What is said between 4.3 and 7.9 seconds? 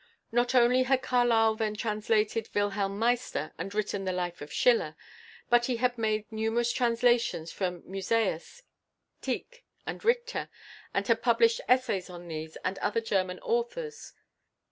of Schiller," but he had made numerous translations from